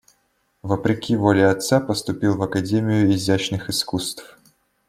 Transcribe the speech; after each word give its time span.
Вопреки 0.63 1.15
воле 1.15 1.45
отца 1.45 1.79
поступил 1.79 2.35
в 2.35 2.41
академию 2.41 3.13
изящных 3.13 3.69
искусств. 3.69 4.39